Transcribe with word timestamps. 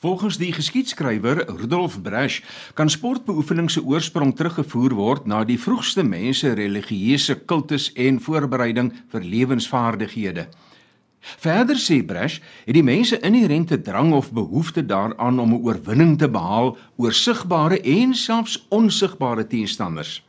Volgens 0.00 0.38
die 0.40 0.52
geskiedskrywer 0.52 1.44
Rudolf 1.46 1.98
Bresch 2.02 2.40
kan 2.74 2.88
sportbeoefening 2.88 3.66
se 3.68 3.82
oorsprong 3.84 4.30
teruggevoer 4.32 4.94
word 4.96 5.26
na 5.28 5.42
die 5.44 5.58
vroegste 5.60 6.00
mense 6.08 6.54
religieuse 6.56 7.34
kultus 7.44 7.90
en 8.00 8.16
voorbereiding 8.24 8.88
vir 9.12 9.26
lewensvaardighede. 9.34 10.46
Verder 11.20 11.76
sê 11.76 11.98
Bresch, 12.00 12.38
het 12.64 12.78
die 12.78 12.84
mense 12.86 13.18
inherente 13.20 13.76
drang 13.76 14.14
of 14.16 14.32
behoefte 14.32 14.86
daaraan 14.86 15.38
om 15.38 15.52
'n 15.52 15.60
oorwinning 15.68 16.16
te 16.18 16.28
behaal 16.28 16.78
oor 16.96 17.12
sigbare 17.12 17.80
en 17.80 18.14
selfs 18.14 18.56
onsigbare 18.70 19.46
teenstanders. 19.46 20.22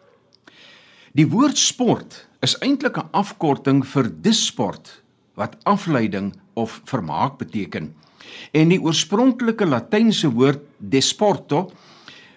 Die 1.14 1.28
woord 1.28 1.58
sport 1.58 2.28
is 2.42 2.58
eintlik 2.60 2.98
'n 2.98 3.08
afkorting 3.12 3.88
vir 3.88 4.12
disport 4.22 5.01
wat 5.42 5.58
afleiding 5.64 6.34
of 6.54 6.82
vermaak 6.86 7.38
beteken. 7.42 7.96
En 8.52 8.70
die 8.70 8.82
oorspronklike 8.82 9.66
latynse 9.66 10.30
woord 10.30 10.62
desporto 10.78 11.72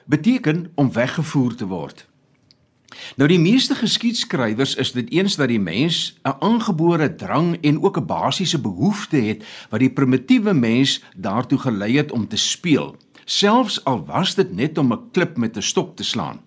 beteken 0.05 0.71
om 0.75 0.93
weggevoer 0.93 1.55
te 1.55 1.69
word. 1.69 2.07
Nou 3.19 3.29
die 3.29 3.41
meeste 3.43 3.75
geskiedskrywers 3.75 4.77
is 4.81 4.93
dit 4.95 5.11
eens 5.13 5.37
dat 5.37 5.51
die 5.51 5.61
mens 5.61 6.17
'n 6.23 6.37
aangebore 6.41 7.15
drang 7.15 7.59
en 7.61 7.83
ook 7.83 7.99
'n 7.99 8.07
basiese 8.07 8.61
behoefte 8.61 9.17
het 9.17 9.45
wat 9.71 9.81
die 9.81 9.91
primitiewe 9.91 10.55
mens 10.55 11.03
daartoe 11.17 11.59
gelei 11.59 11.97
het 11.97 12.13
om 12.13 12.29
te 12.29 12.37
speel, 12.37 12.97
selfs 13.25 13.85
al 13.85 14.05
was 14.07 14.35
dit 14.35 14.55
net 14.55 14.79
om 14.79 14.93
'n 14.93 15.11
klip 15.11 15.37
met 15.37 15.57
'n 15.57 15.63
stok 15.63 15.97
te 15.97 16.05
slaan. 16.05 16.41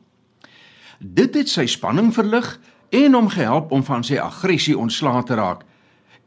Dit 0.99 1.35
het 1.35 1.49
sy 1.49 1.65
spanning 1.65 2.13
verlig 2.13 2.59
en 2.89 3.13
hom 3.13 3.29
gehelp 3.29 3.71
om 3.71 3.83
van 3.83 4.03
sy 4.03 4.17
aggressie 4.17 4.77
ontslae 4.77 5.23
te 5.23 5.35
raak 5.35 5.63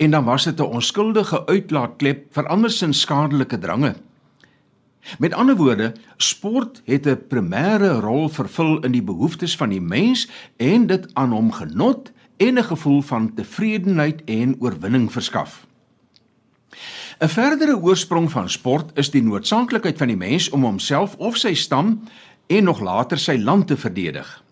en 0.00 0.10
dan 0.10 0.24
was 0.24 0.44
dit 0.44 0.60
'n 0.60 0.62
onskuldige 0.62 1.46
uitlaatklep 1.46 2.32
vir 2.34 2.46
andersins 2.46 3.00
skadelike 3.00 3.58
drange. 3.58 3.94
Met 5.18 5.34
ander 5.34 5.56
woorde, 5.56 5.92
sport 6.16 6.82
het 6.84 7.06
'n 7.06 7.26
primêre 7.28 8.00
rol 8.00 8.28
vervul 8.28 8.80
in 8.80 8.92
die 8.92 9.02
behoeftes 9.02 9.56
van 9.56 9.68
die 9.68 9.80
mens 9.80 10.28
en 10.56 10.86
dit 10.86 11.14
aan 11.14 11.32
hom 11.32 11.52
genot 11.52 12.12
en 12.36 12.58
'n 12.58 12.64
gevoel 12.64 13.02
van 13.02 13.34
tevredenheid 13.34 14.24
en 14.24 14.56
oorwinning 14.58 15.12
verskaf. 15.12 15.66
'n 17.18 17.28
Verdere 17.28 17.76
oorsprong 17.76 18.30
van 18.30 18.50
sport 18.50 18.90
is 18.94 19.10
die 19.10 19.22
noodsaaklikheid 19.22 19.98
van 19.98 20.06
die 20.06 20.16
mens 20.16 20.48
om 20.50 20.62
homself 20.62 21.16
of 21.16 21.36
sy 21.36 21.54
stam 21.54 22.02
en 22.46 22.64
nog 22.64 22.80
later 22.80 23.18
sy 23.18 23.36
land 23.36 23.66
te 23.66 23.76
verdedig. 23.76 24.44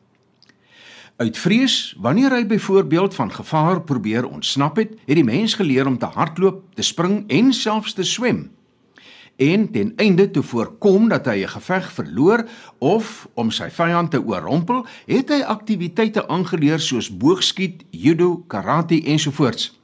Uit 1.19 1.39
vrees, 1.39 1.97
wanneer 1.99 2.31
hy 2.31 2.45
byvoorbeeld 2.47 3.15
van 3.15 3.33
gevaar 3.33 3.81
probeer 3.83 4.27
ontsnap 4.29 4.77
het, 4.79 4.93
het 5.07 5.17
die 5.19 5.25
mens 5.27 5.55
geleer 5.59 5.87
om 5.87 5.97
te 5.99 6.07
hardloop, 6.07 6.61
te 6.79 6.83
spring 6.87 7.25
en 7.27 7.49
selfs 7.53 7.93
te 7.93 8.05
swem. 8.07 8.53
En 9.37 9.71
ten 9.71 9.93
einde 9.97 10.31
te 10.31 10.43
voorkom 10.43 11.09
dat 11.09 11.27
hy 11.27 11.43
'n 11.43 11.49
geveg 11.49 11.91
verloor 11.93 12.45
of 12.79 13.29
om 13.35 13.51
sy 13.51 13.67
vyand 13.71 14.11
te 14.11 14.23
oorrompel, 14.23 14.87
het 15.07 15.29
hy 15.29 15.43
aktiwiteite 15.43 16.29
aangeleer 16.29 16.81
soos 16.81 17.11
boogskiet, 17.11 17.85
judo, 17.91 18.45
karate 18.47 19.03
ensovoorts. 19.03 19.81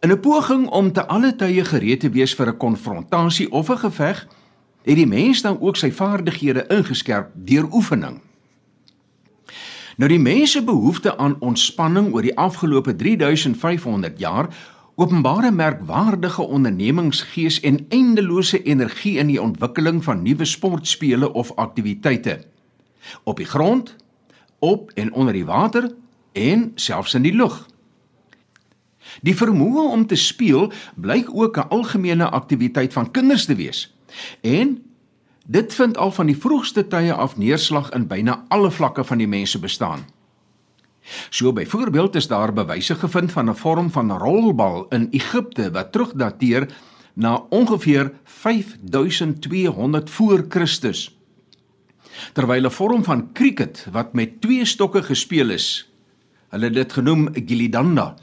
In 0.00 0.10
'n 0.10 0.20
poging 0.20 0.68
om 0.68 0.92
te 0.92 1.06
alle 1.06 1.36
tye 1.36 1.64
gereed 1.64 2.00
te 2.00 2.10
wees 2.10 2.34
vir 2.34 2.46
'n 2.48 2.56
konfrontasie 2.56 3.50
of 3.50 3.68
'n 3.70 3.78
geveg, 3.78 4.26
het 4.82 4.96
die 4.96 5.06
mens 5.06 5.42
dan 5.42 5.60
ook 5.60 5.76
sy 5.76 5.90
vaardighede 5.90 6.66
ingeskerp 6.66 7.30
deur 7.34 7.72
oefening. 7.72 8.29
Nou 10.00 10.08
die 10.08 10.20
mense 10.20 10.62
behoefte 10.64 11.12
aan 11.20 11.34
ontspanning 11.44 12.06
oor 12.14 12.24
die 12.24 12.36
afgelope 12.40 12.94
3500 12.96 14.16
jaar 14.18 14.46
openbare 14.96 15.50
merkwaardige 15.52 16.42
ondernemingsgees 16.42 17.58
en 17.60 17.82
eindelose 17.92 18.62
energie 18.62 19.18
in 19.20 19.28
die 19.28 19.42
ontwikkeling 19.42 20.00
van 20.04 20.22
nuwe 20.24 20.48
sportspele 20.48 21.32
of 21.32 21.52
aktiwiteite 21.60 22.38
op 23.28 23.36
die 23.36 23.48
grond, 23.48 23.96
op 24.58 24.90
en 24.94 25.12
onder 25.12 25.36
die 25.36 25.44
water 25.44 25.92
en 26.32 26.72
selfs 26.74 27.14
in 27.14 27.28
die 27.28 27.36
lug. 27.36 27.66
Die 29.20 29.36
vermoë 29.36 29.84
om 29.92 30.06
te 30.06 30.16
speel 30.16 30.72
blyk 30.96 31.28
ook 31.28 31.60
'n 31.60 31.68
algemene 31.68 32.30
aktiwiteit 32.30 32.92
van 32.92 33.10
kinders 33.10 33.44
te 33.44 33.54
wees. 33.54 33.96
En 34.40 34.80
Dit 35.50 35.74
vind 35.74 35.96
al 35.96 36.12
van 36.14 36.28
die 36.30 36.36
vroegste 36.38 36.84
tye 36.86 37.10
af 37.10 37.32
neerslag 37.34 37.88
in 37.96 38.04
byna 38.06 38.44
alle 38.54 38.70
vlakke 38.70 39.02
van 39.04 39.18
die 39.18 39.26
mense 39.26 39.58
bestaan. 39.58 40.04
So 41.30 41.50
byvoorbeeld 41.52 42.14
is 42.14 42.28
daar 42.30 42.52
bewyse 42.54 42.94
gevind 42.94 43.32
van 43.32 43.50
'n 43.50 43.56
vorm 43.58 43.90
van 43.90 44.12
rolbal 44.18 44.86
in 44.88 45.08
Egipte 45.10 45.70
wat 45.70 45.92
terugdateer 45.92 46.68
na 47.14 47.42
ongeveer 47.50 48.12
5200 48.24 50.10
voor 50.10 50.46
Christus. 50.48 51.18
Terwyl 52.32 52.66
'n 52.66 52.70
vorm 52.70 53.04
van 53.04 53.32
cricket 53.32 53.86
wat 53.92 54.12
met 54.12 54.40
twee 54.40 54.64
stokke 54.64 55.02
gespeel 55.02 55.50
is, 55.50 55.92
hulle 56.48 56.70
dit 56.70 56.92
genoem 56.92 57.28
gilidanda, 57.34 58.16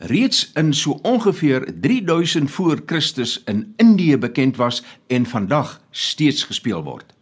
reeds 0.00 0.50
in 0.54 0.74
so 0.74 0.98
ongeveer 1.02 1.72
3000 1.80 2.50
voor 2.50 2.82
Christus 2.86 3.42
in 3.44 3.72
Indië 3.76 4.16
bekend 4.16 4.56
was 4.56 4.82
en 5.06 5.26
vandag 5.26 5.80
steeds 5.90 6.44
gespeel 6.44 6.82
word. 6.84 7.14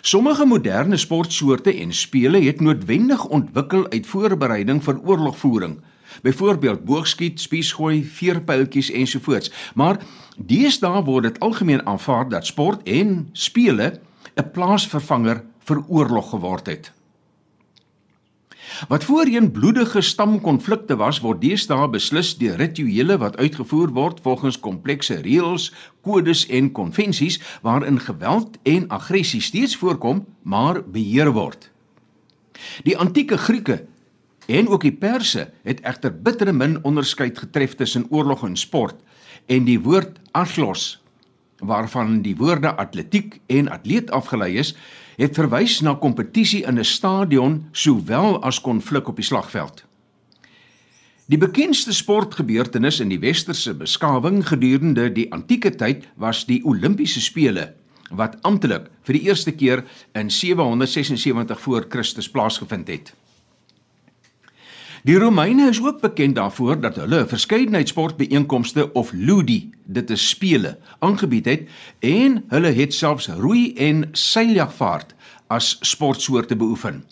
Sommige 0.00 0.44
moderne 0.44 0.96
sportsoorte 0.96 1.74
en 1.74 1.92
spele 1.92 2.42
het 2.42 2.60
noodwendig 2.60 3.24
ontwikkel 3.24 3.86
uit 3.90 4.06
voorbereiding 4.06 4.82
vir 4.84 4.98
oorlogvoering, 5.04 5.78
byvoorbeeld 6.22 6.84
boogskiet, 6.84 7.40
spiesgooi, 7.40 8.04
veerpyltjies 8.04 8.90
ensovoorts, 8.90 9.52
maar 9.74 10.00
deesdae 10.36 11.04
word 11.06 11.30
dit 11.30 11.40
algemeen 11.40 11.86
aanvaar 11.86 12.28
dat 12.28 12.46
sport 12.46 12.82
en 12.82 13.28
spele 13.32 14.00
'n 14.34 14.50
plaasvervanger 14.52 15.44
vir 15.64 15.82
oorlog 15.88 16.30
geword 16.30 16.66
het. 16.66 16.95
Wat 18.88 19.04
voorheen 19.04 19.50
bloedige 19.50 20.00
stamkonflikte 20.00 20.96
was, 20.96 21.20
word 21.24 21.40
deesdae 21.40 21.88
beslis 21.90 22.34
deur 22.38 22.58
rituele 22.60 23.18
wat 23.22 23.36
uitgevoer 23.36 23.92
word 23.94 24.20
volgens 24.24 24.58
komplekse 24.60 25.20
reëls, 25.24 25.70
kodes 26.02 26.46
en 26.46 26.72
konvensies 26.72 27.40
waarin 27.62 28.00
geweld 28.00 28.58
en 28.62 28.88
aggressie 28.88 29.40
steeds 29.40 29.76
voorkom, 29.76 30.24
maar 30.42 30.82
beheer 30.82 31.32
word. 31.32 31.70
Die 32.82 32.96
antieke 32.98 33.38
Grieke 33.38 33.84
en 34.46 34.68
ook 34.68 34.82
die 34.86 34.94
Perse 34.94 35.50
het 35.62 35.80
egter 35.80 36.14
bittere 36.22 36.52
min 36.52 36.78
onderskeid 36.84 37.38
getref 37.38 37.74
tussen 37.74 38.06
oorlog 38.10 38.44
en 38.46 38.56
sport 38.56 39.02
en 39.46 39.66
die 39.66 39.80
woord 39.80 40.18
athlos 40.32 40.96
waarvan 41.58 42.22
die 42.22 42.36
woorde 42.36 42.74
atletiek 42.76 43.40
en 43.46 43.68
atleet 43.68 44.10
afgelei 44.10 44.56
is, 44.58 44.74
het 45.16 45.34
verwys 45.34 45.80
na 45.80 45.94
kompetisie 45.94 46.64
in 46.64 46.78
'n 46.78 46.84
stadion 46.84 47.68
sowel 47.72 48.42
as 48.42 48.60
konflik 48.60 49.08
op 49.08 49.16
die 49.16 49.24
slagveld. 49.24 49.84
Die 51.26 51.38
bekendste 51.38 51.92
sportgebeurtenis 51.92 53.00
in 53.00 53.08
die 53.08 53.18
westerse 53.18 53.74
beskawing 53.74 54.44
gedurende 54.46 55.12
die 55.12 55.32
antieke 55.32 55.74
tyd 55.74 56.04
was 56.14 56.44
die 56.46 56.60
Olimpiese 56.64 57.20
spele 57.20 57.74
wat 58.10 58.36
amptelik 58.46 58.86
vir 59.02 59.18
die 59.18 59.22
eerste 59.26 59.50
keer 59.50 59.82
in 60.14 60.30
776 60.30 61.60
voor 61.60 61.86
Christus 61.88 62.30
plaasgevind 62.30 62.88
het. 62.88 63.14
Die 65.06 65.18
Romeine 65.18 65.68
is 65.68 65.78
ook 65.82 66.00
bekend 66.00 66.34
daarvoor 66.34 66.80
dat 66.80 66.96
hulle 66.96 67.20
'n 67.22 67.28
verskeidenheid 67.28 67.88
sportbeeenkomste 67.88 68.92
of 68.92 69.12
ludi, 69.12 69.70
dit 69.84 70.10
is 70.10 70.28
spele, 70.28 70.78
aangebied 70.98 71.44
het 71.44 71.68
en 71.98 72.44
hulle 72.48 72.72
het 72.72 72.94
selfs 72.94 73.28
roei 73.28 73.74
en 73.74 74.08
seiljagvaart 74.12 75.14
as 75.46 75.76
sportsoorte 75.80 76.56
beoefen. 76.56 77.04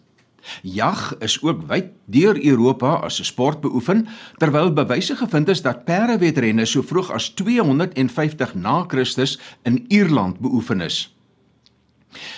Jag 0.63 1.17
is 1.19 1.43
ook 1.43 1.63
wyd 1.67 1.85
deur 2.05 2.45
Europa 2.45 2.95
as 2.95 3.21
'n 3.21 3.25
sport 3.25 3.61
beoefen, 3.61 4.07
terwyl 4.37 4.73
bewyse 4.73 5.17
gevind 5.17 5.49
is 5.49 5.63
dat 5.63 5.85
perdewedrenne 5.85 6.65
so 6.65 6.83
vroeg 6.83 7.11
as 7.11 7.29
250 7.29 8.55
na 8.55 8.85
Christus 8.89 9.39
in 9.63 9.85
Ierland 9.89 10.39
beoefen 10.39 10.81
is. 10.81 11.17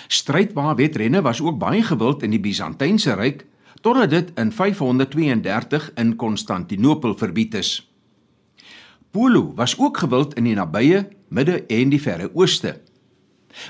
Strydwa-wedrenne 0.07 1.21
was 1.21 1.41
ook 1.41 1.57
baie 1.57 1.83
gewild 1.83 2.23
in 2.23 2.29
die 2.29 2.39
Byzantynse 2.39 3.13
ryk 3.13 3.45
totdat 3.87 4.09
dit 4.09 4.31
in 4.35 4.51
532 4.51 5.91
in 5.95 6.15
Konstantinopel 6.15 7.13
verbied 7.17 7.53
is. 7.55 7.69
Polo 9.11 9.53
was 9.55 9.77
ook 9.79 9.97
gewild 9.97 10.33
in 10.35 10.43
die 10.43 10.55
nabye, 10.55 11.05
midde 11.31 11.61
en 11.71 11.93
die 11.93 12.01
verre 12.01 12.27
ooste. 12.35 12.73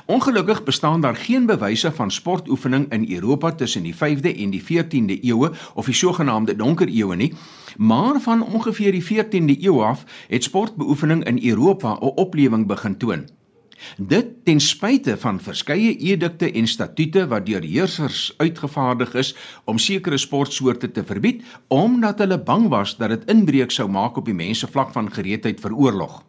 Ongelukkig 0.09 0.63
bestaan 0.65 1.01
daar 1.05 1.15
geen 1.15 1.45
bewyse 1.45 1.91
van 1.91 2.11
sportoefening 2.11 2.89
in 2.91 3.05
Europa 3.13 3.51
tussen 3.51 3.85
die 3.85 3.93
5de 3.93 4.33
en 4.33 4.49
die 4.49 4.63
14de 4.63 5.19
eeue 5.21 5.51
of 5.73 5.85
die 5.85 5.95
sogenaamde 5.95 6.55
donker 6.55 6.89
eeue 6.89 7.15
nie, 7.15 7.33
maar 7.77 8.17
van 8.21 8.41
ongeveer 8.41 8.97
die 8.97 9.05
14de 9.05 9.61
eeu 9.61 9.83
af 9.85 10.05
het 10.27 10.43
sportbeoefening 10.43 11.25
in 11.29 11.43
Europa 11.45 11.93
'n 11.93 12.17
oplewing 12.25 12.65
begin 12.67 12.97
toon. 12.97 13.29
Dit 13.97 14.45
ten 14.45 14.59
spyte 14.59 15.17
van 15.17 15.39
verskeie 15.39 15.95
edikte 15.97 16.49
en 16.51 16.67
statute 16.67 17.27
wat 17.27 17.45
deur 17.45 17.63
heersers 17.63 18.33
uitgevaardig 18.37 19.13
is 19.13 19.35
om 19.65 19.77
sekere 19.77 20.17
sportsoorte 20.17 20.91
te 20.91 21.03
verbied 21.03 21.43
omdat 21.67 22.19
hulle 22.19 22.39
bang 22.39 22.67
was 22.73 22.97
dat 22.97 23.09
dit 23.09 23.29
inbreuk 23.29 23.71
sou 23.71 23.89
maak 23.89 24.17
op 24.17 24.25
die 24.25 24.37
mense 24.37 24.67
vlak 24.67 24.93
van 24.95 25.11
gereedheid 25.13 25.61
vir 25.61 25.75
oorlog. 25.75 26.23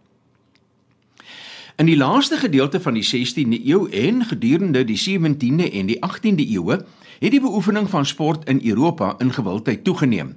In 1.78 1.86
die 1.86 1.96
laaste 1.96 2.36
gedeelte 2.36 2.80
van 2.80 2.96
die 2.98 3.06
16de 3.06 3.60
eeu 3.64 3.86
en 3.94 4.24
gedurende 4.26 4.84
die 4.84 4.98
17de 4.98 5.70
en 5.72 5.86
die 5.86 5.98
18de 6.02 6.44
eeue 6.50 6.80
het 7.18 7.30
die 7.30 7.40
beoefening 7.40 7.88
van 7.90 8.06
sport 8.06 8.48
in 8.50 8.60
Europa 8.64 9.14
in 9.18 9.32
gewildheid 9.32 9.84
toegeneem. 9.84 10.36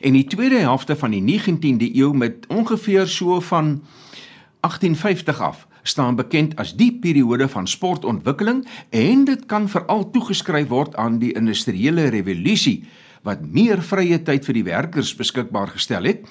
En 0.00 0.12
die 0.12 0.24
tweede 0.24 0.58
helfte 0.58 0.96
van 0.96 1.10
die 1.10 1.22
19de 1.22 1.90
eeu 1.94 2.12
met 2.14 2.46
ongeveer 2.46 3.06
so 3.06 3.40
van 3.40 3.82
1850 4.60 5.40
af 5.40 5.66
staan 5.82 6.16
bekend 6.16 6.56
as 6.56 6.74
die 6.76 6.92
periode 7.02 7.48
van 7.48 7.66
sportontwikkeling 7.66 8.64
en 8.90 9.24
dit 9.24 9.46
kan 9.46 9.68
veral 9.68 10.10
toegeskryf 10.10 10.68
word 10.68 10.96
aan 10.96 11.18
die 11.18 11.32
industriële 11.38 12.08
revolusie 12.14 12.84
wat 13.22 13.42
meer 13.42 13.82
vrye 13.82 14.18
tyd 14.22 14.44
vir 14.46 14.54
die 14.54 14.66
werkers 14.66 15.14
beskikbaar 15.18 15.74
gestel 15.74 16.04
het 16.10 16.26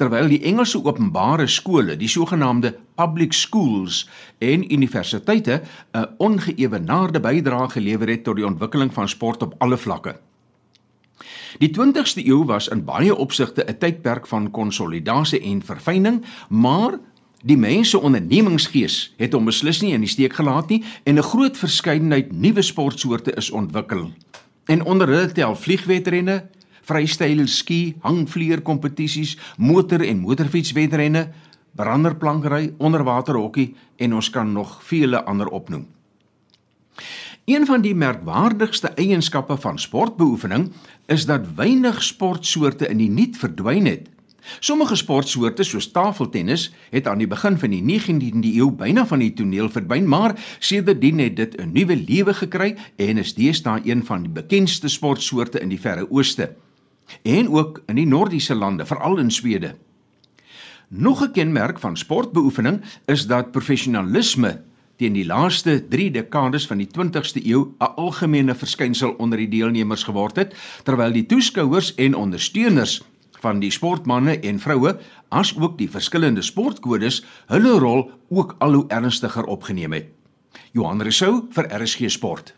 terwyl 0.00 0.30
die 0.32 0.40
Engelse 0.48 0.80
openbare 0.80 1.44
skole, 1.50 1.92
die 2.00 2.08
sogenaamde 2.08 2.72
public 2.96 3.34
schools 3.36 4.06
en 4.40 4.64
universiteite 4.72 5.60
'n 5.92 6.06
ongeëwenaarde 6.18 7.20
bydrae 7.20 7.68
gelewer 7.68 8.08
het 8.08 8.24
tot 8.24 8.36
die 8.36 8.46
ontwikkeling 8.46 8.92
van 8.92 9.08
sport 9.08 9.42
op 9.42 9.54
alle 9.58 9.76
vlakke. 9.76 10.16
Die 11.58 11.70
20ste 11.70 12.24
eeu 12.24 12.44
was 12.44 12.68
in 12.68 12.84
baie 12.84 13.14
opsigte 13.16 13.64
'n 13.64 13.78
tydperk 13.78 14.26
van 14.26 14.50
konsolidasie 14.50 15.40
en 15.40 15.62
verfyning, 15.62 16.24
maar 16.48 16.98
die 17.42 17.56
mense 17.56 17.98
ondernemingsgees 17.98 19.14
het 19.20 19.32
hom 19.32 19.48
beslis 19.48 19.80
nie 19.80 19.94
in 19.96 20.04
die 20.04 20.10
steek 20.10 20.34
gelaat 20.36 20.68
nie 20.68 20.82
en 21.04 21.18
'n 21.18 21.22
groot 21.22 21.56
verskeidenheid 21.56 22.32
nuwe 22.32 22.62
sportsoorte 22.62 23.32
is 23.36 23.50
ontwikkel. 23.50 24.10
En 24.66 24.84
onder 24.84 25.08
hulle 25.08 25.32
tel 25.32 25.56
vliegwedrenne, 25.56 26.48
vrystyl 26.82 27.46
ski, 27.46 27.94
hangvlieër 28.00 28.60
kompetisies, 28.60 29.36
motor 29.56 30.00
en 30.00 30.18
motorfietswedrenne, 30.18 31.28
branderplankry, 31.74 32.74
onderwaterhokkie 32.78 33.74
en 33.96 34.14
ons 34.14 34.30
kan 34.30 34.52
nog 34.52 34.84
vele 34.84 35.24
ander 35.24 35.48
opnoem. 35.48 35.86
Een 37.44 37.66
van 37.66 37.80
die 37.80 37.94
merkwaardigste 37.94 38.88
eienskappe 38.88 39.56
van 39.56 39.78
sportbeoefening 39.78 40.72
is 41.06 41.26
dat 41.26 41.54
weinig 41.56 42.02
sportsoorte 42.02 42.88
in 42.88 42.96
die 42.96 43.10
niet 43.10 43.38
verdwyn 43.38 43.86
het. 43.86 44.08
Sommige 44.58 44.96
sportsoorte 44.96 45.62
soos 45.62 45.90
tafeltennis 45.90 46.72
het 46.90 47.06
aan 47.06 47.18
die 47.18 47.26
begin 47.30 47.58
van 47.58 47.70
die 47.70 47.82
19de 47.82 48.54
eeu 48.56 48.70
byna 48.70 49.06
van 49.06 49.18
die 49.18 49.32
toneel 49.32 49.70
verdwyn, 49.70 50.08
maar 50.08 50.34
sedertdien 50.58 51.18
het 51.18 51.36
dit 51.36 51.60
'n 51.60 51.72
nuwe 51.72 51.96
lewe 51.96 52.34
gekry 52.34 52.76
en 52.96 53.18
is 53.18 53.34
deesdae 53.34 53.80
een 53.84 54.04
van 54.04 54.22
die 54.22 54.32
bekendste 54.32 54.88
sportsoorte 54.88 55.60
in 55.60 55.68
die 55.68 55.80
Verre 55.80 56.10
Ooste 56.10 56.56
en 57.22 57.48
ook 57.48 57.82
in 57.86 57.94
die 57.94 58.06
Noordiese 58.06 58.54
lande, 58.54 58.86
veral 58.86 59.18
in 59.18 59.30
Swede. 59.30 59.74
Nog 60.88 61.22
'n 61.22 61.32
kenmerk 61.32 61.78
van 61.78 61.96
sportbeoefening 61.96 62.80
is 63.06 63.26
dat 63.26 63.50
professionalisme 63.50 64.62
teen 64.96 65.12
die 65.12 65.26
laaste 65.26 65.88
3 65.88 66.10
dekades 66.10 66.66
van 66.66 66.76
die 66.76 66.88
20ste 66.88 67.40
eeu 67.46 67.60
'n 67.78 67.94
algemene 67.96 68.54
verskynsel 68.54 69.10
onder 69.18 69.38
die 69.38 69.48
deelnemers 69.48 70.02
geword 70.02 70.36
het, 70.36 70.54
terwyl 70.84 71.12
die 71.12 71.26
toeskouers 71.26 71.94
en 71.94 72.14
ondersteuners 72.14 73.02
van 73.40 73.60
die 73.60 73.72
sportmense 73.74 74.38
en 74.46 74.60
vroue, 74.60 74.96
asook 75.28 75.78
die 75.78 75.90
verskillende 75.90 76.42
sportkodes, 76.42 77.22
hulle 77.52 77.78
rol 77.78 78.06
ook 78.28 78.56
al 78.58 78.78
hoe 78.78 78.86
ernstiger 78.88 79.44
opgeneem 79.44 79.92
het. 79.96 80.10
Johan 80.72 81.02
Rousseau 81.02 81.46
vir 81.54 81.70
RSG 81.82 82.10
Sport. 82.10 82.54